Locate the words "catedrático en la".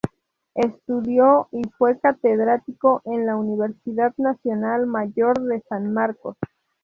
1.99-3.35